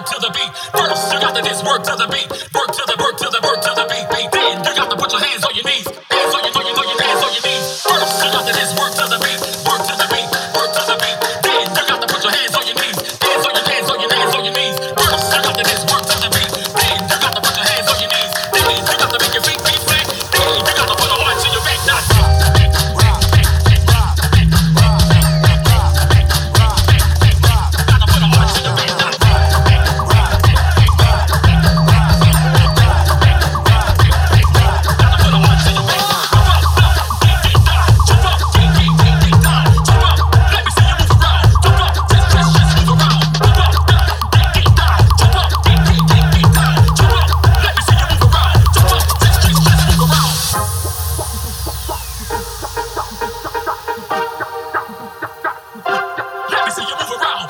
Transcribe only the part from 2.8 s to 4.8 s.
the work to the work to the beat. beat. Then you